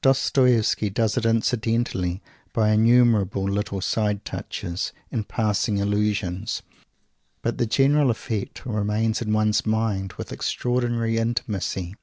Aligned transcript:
Dostoievsky 0.00 0.88
does 0.88 1.18
it 1.18 1.26
incidentally, 1.26 2.22
by 2.54 2.70
innumerable 2.70 3.44
little 3.44 3.82
side 3.82 4.24
touches 4.24 4.94
and 5.12 5.28
passing 5.28 5.78
allusions, 5.78 6.62
but 7.42 7.58
the 7.58 7.66
general 7.66 8.08
effect 8.10 8.64
remains 8.64 9.20
in 9.20 9.30
one's 9.34 9.66
mind 9.66 10.14
with 10.14 10.32
extraordinary 10.32 11.18
intimacy. 11.18 11.96